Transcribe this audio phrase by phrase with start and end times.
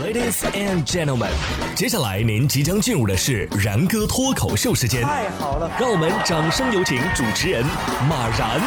[0.00, 1.30] Ladies and gentlemen，
[1.76, 5.02] 接下来您即将进入的是然哥脱口秀时间。
[5.02, 7.62] 太好了，让我们掌声有请主持人
[8.08, 8.58] 马然。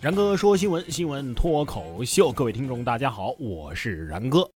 [0.00, 4.48] 然哥说新闻，新闻脱口秀，各位听众大家好，我是然哥。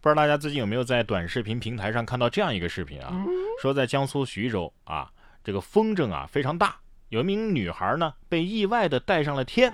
[0.00, 3.14] 不知道大家最近有没有在短视频平台上看到这样一个视频啊？
[3.62, 5.08] 说在江苏徐州啊，
[5.44, 6.74] 这个风筝啊非常大，
[7.10, 9.72] 有一名女孩呢被意外的带上了天。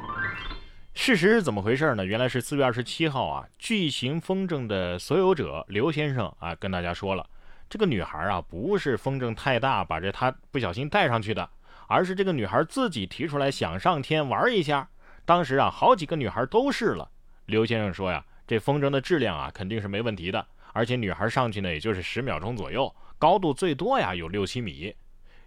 [0.95, 2.03] 事实是怎么回事呢？
[2.03, 7.29] 原来是四月二十七号啊，巨型风筝的所有者刘先生啊跟大家说了，
[7.69, 11.47] 这个女孩啊不是风筝太大把这她不小心带上去的。
[11.89, 14.89] 而是这个女孩自己提出来想上天玩一下，
[15.27, 17.09] 当时啊，好几个女孩都试了。
[17.45, 24.93] 刘先生说呀，这风筝的质量啊肯定是没问题的，而且女孩上去呢也就是十秒钟左右，高度最多呀有六七米。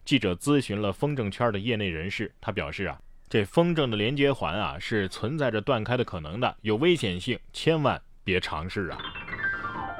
[0.09, 2.99] 记者咨询了风筝圈的业内人士，他表示啊，
[3.29, 8.97] 这风筝的连接环啊是存在着断开的可能的，有危险性，千万别尝试啊。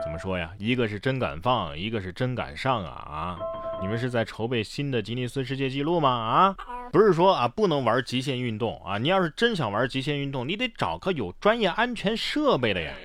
[0.03, 0.51] 怎么说呀？
[0.57, 3.39] 一个是真敢放，一个是真敢上啊啊！
[3.83, 6.09] 你们是在筹备新的吉尼斯世界纪录吗？
[6.09, 6.55] 啊，
[6.91, 12.95] 不是说啊不能玩极限运动啊，你要是真想玩极限运动，你得找个有专业安全设备的呀，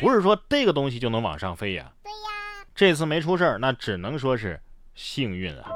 [0.00, 1.90] 不是说这个东西就能往上飞呀。
[2.04, 4.60] 对呀，这次没出事儿，那只能说是
[4.94, 5.68] 幸运啊。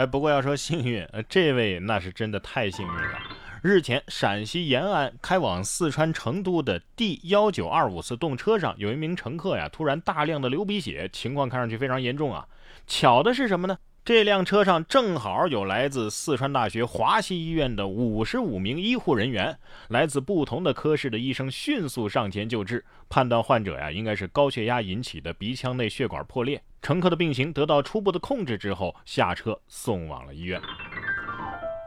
[0.00, 3.18] 哎，不过要说幸运，呃，这位那是真的太幸运了。
[3.60, 12.46] 日前，陕西延安开往四川成都的 D 幺九二五次动车上，有一名乘客呀，突然大量的流鼻血，情况看上去非常严重啊。
[12.86, 13.76] 巧的是什么呢？
[14.02, 26.60] 这辆车上正好有来自四川大学华西医院的五十五名医护人员，来自不同的科室的医生迅速上前救治，判断患者呀应该是高血压引起的鼻腔内血管破裂。
[26.80, 30.58] 乘客的病情得到初步的控制之后，下车送往了医院。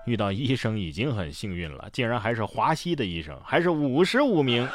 [0.05, 4.69] 遇到医生已经很幸运了，竟然还是华西的医生，还是五十五名。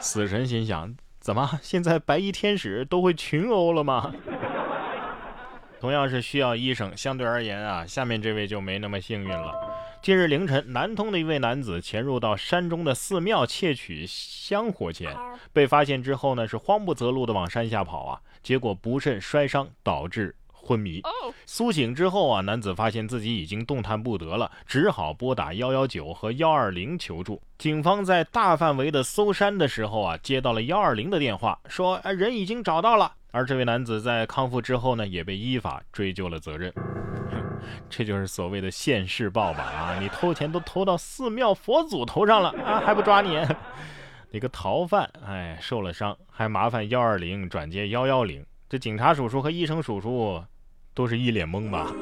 [0.00, 4.12] 死神心想：怎么现在白衣天使都会群殴了吗？
[5.86, 9.54] 同样是需要医生，相对而言啊，下面这位就没那么幸运了。
[10.02, 15.16] 近日凌晨，南通的一位男子潜入到山中的寺庙窃取香火钱，
[15.52, 21.00] 被发现之后呢，是慌不择路的往山下跑啊，结果不慎摔伤，导致昏迷。
[21.46, 27.40] 苏醒之后啊，男子发现自己已经动弹不得了，只好拨打幺幺九和幺二零求助。
[27.58, 33.12] 警方在大范围的搜山的时候啊，接到了幺二零的电话，说人已经找到了。
[33.30, 36.72] 而这位男子在康复之后呢，也被依法追究了责任。
[37.90, 39.64] 这就是所谓的现世报吧？
[39.64, 43.38] 啊，你偷钱都偷到寺庙佛祖头上了啊，还不抓你？
[44.30, 45.10] 你个逃犯！
[45.24, 50.42] 哎，受了伤还麻烦幺二零转接幺幺零，这警察叔叔和医生叔叔
[50.94, 51.92] 都是一脸懵吧？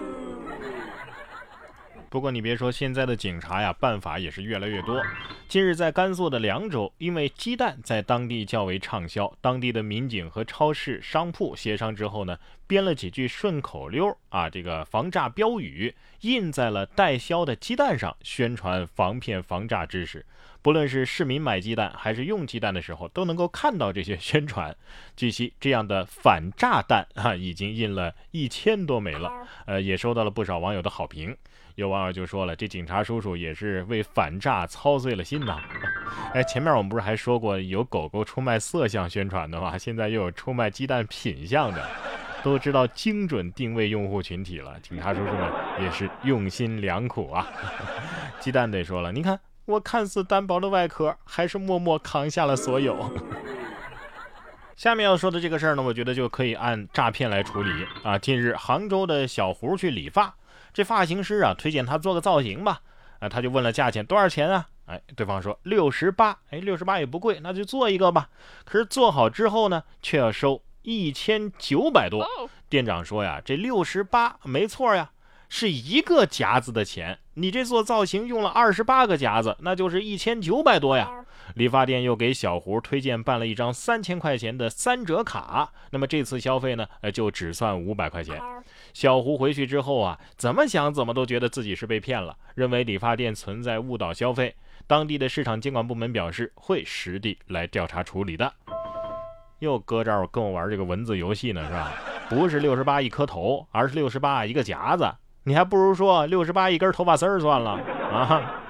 [2.15, 5.03] 不过你别说，现在的警察呀，办法也是越来越多。
[5.49, 12.39] 近日，在甘肃的凉州，因为鸡蛋在当地较为畅销，当地的民警和超市商铺协商之后呢，
[12.69, 20.25] 编了几句顺口溜啊，这个防诈标语印在了代销的鸡蛋上，宣传防骗防诈知识。
[20.63, 24.73] 不论是市民买鸡蛋还是用鸡蛋的时候，都能够看到这些宣传。
[25.17, 29.33] 据悉，这样的反诈蛋啊，已经印了一千多枚了，
[29.67, 31.37] 呃，也收到了不少网友的好评。
[31.77, 35.61] 有网友就说了：“这警察叔叔也是为反诈操碎了心呐！”
[36.33, 39.77] 哎，前面我们不是还说过有狗狗出卖色相宣传的吗？
[39.77, 41.85] 现在又有出卖鸡蛋品相的，
[42.45, 44.79] 都知道精准定位用户群体了。
[44.81, 47.49] 警察叔叔们也是用心良苦啊！
[48.39, 53.11] 鸡蛋得说了，你看我看似单薄的外壳，还是默默扛下了所有。
[54.77, 58.17] 下面要说的这个事儿呢，我觉得就可以按诈骗来处理啊。
[58.17, 60.37] 近日，杭州的小胡去理发。
[60.75, 62.83] 这发型师啊，推荐他做个造型吧，
[63.21, 64.67] 啊，他就问了价钱多少钱啊？
[64.87, 68.29] 哎，对方说六十八，哎，六十八也不贵，那就做一个吧。
[68.65, 72.27] 可是做好之后呢，却要收一千九百多。
[72.69, 75.13] 店长说呀，这六十八没错呀。
[75.57, 81.09] 是一个夹子的钱，你这做造型用了二十八个夹子，那就是一千九百多呀。
[81.55, 88.37] 理发店又给小胡推荐办了一张三千块钱的三折卡，那么这次消费呢，呃，就只算五百块钱。
[88.93, 94.57] 小胡回去之后啊，怎么想怎么都觉得自己是被骗了，认为理发店存在误导消费。
[94.89, 98.53] 当地的市场监管部门表示会实地来调查处理的。
[99.61, 101.93] 又搁这儿跟我玩这个文字游戏呢，是吧？
[102.29, 105.09] 不是六十八一颗头，而是六十八一个夹子。
[105.45, 108.61] 你还不如说六十八一根头发丝儿算了啊！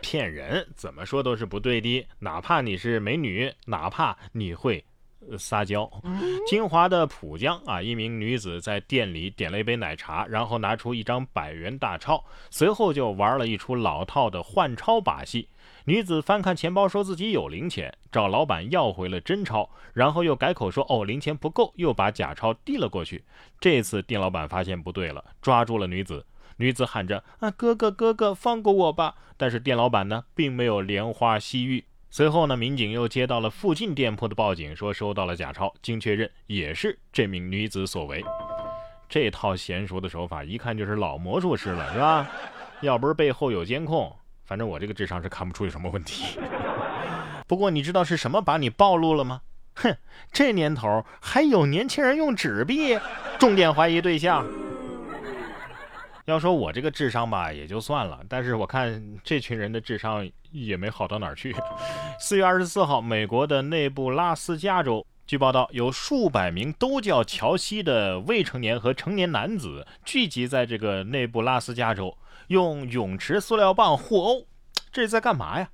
[0.00, 2.06] 骗人，怎么说都是不对的。
[2.20, 4.84] 哪怕你是美女，哪怕你会
[5.38, 5.90] 撒娇。
[6.46, 15.48] 金华的浦江啊，一名女子在店里点了一杯奶茶，然后拿出一张百元大钞，随后就玩了一出老套的换钞把戏。
[15.84, 23.24] 女子翻看钱包，说自己有零钱，找老板要回了真钞，然后又改口说哦零钱不够，又把假钞递了过去。
[23.58, 26.24] 这次店老板发现不对了，抓住了女子。
[26.58, 29.16] 女子喊着啊哥哥哥哥放过我吧！
[29.36, 31.84] 但是店老板呢，并没有怜花惜玉。
[32.14, 38.22] 随后呢，民警又接到了附近店铺的报警，说收到了假钞，经确认也是这名女子所为。
[39.08, 42.28] 这套娴熟的手法，一看就是老魔术师了，是吧？
[42.82, 44.14] 要不是背后有监控，
[44.44, 46.38] 反正我这个智商是看不出有什么问题。
[47.48, 49.40] 不过你知道是什么把你暴露了吗？
[49.76, 49.96] 哼，
[50.30, 52.98] 这年头还有年轻人用纸币，
[53.38, 54.46] 重点怀疑对象。
[56.26, 61.54] 要说我这个智商吧，也就算了，但是我看这群人的智商也没好到哪儿去。
[62.20, 72.16] 四月二十四号，美国的内布拉斯加州，据报道，有数百名都叫乔西的未成年和成年男子聚集在这个内布拉斯加州，
[72.46, 74.46] 用泳池塑料棒互殴，
[74.92, 75.68] 这是在干嘛呀？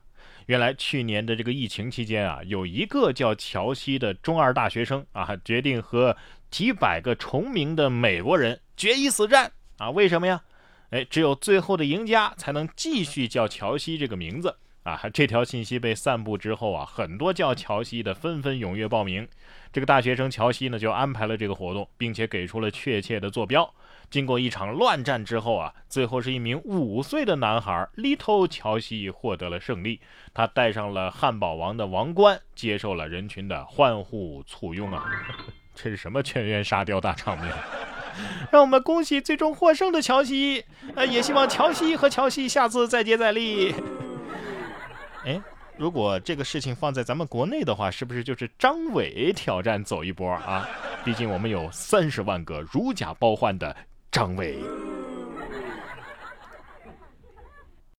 [0.47, 6.17] 原来去年的这个疫情期间啊，有一个叫乔西的中二大学生啊，决定和
[6.51, 9.53] 几百个重名的美国人决一死战。
[9.79, 10.43] 啊，为什么呀？
[10.91, 14.99] 哎，只有最后的赢家才能继续叫乔西这个名字啊！
[15.13, 19.29] 这条信息被散布之后啊，很多叫乔西的纷纷踊跃报名。
[19.71, 23.71] 这个大学生乔西呢，就安排了这个活动，并且给出了确切的坐标。
[24.11, 30.01] 经过一场乱战之后啊，最后是一名五岁的男孩 Little 乔西获得了胜利。
[30.33, 35.05] 他戴上了汉堡王的王冠，接受了人群的欢呼簇拥啊！
[35.77, 37.55] 这是什么全员沙雕大场面？
[38.51, 43.75] 让我们恭喜最终获胜的乔西，呃，也希望乔西和乔西下次再接再厉。
[45.25, 45.41] 哎，
[45.77, 50.67] 如果这个事情放在咱们国内的话，是不是就是张伟挑战走一波啊？
[51.05, 53.77] 毕竟我们有三十万个如假包换的
[54.11, 54.59] 张伟。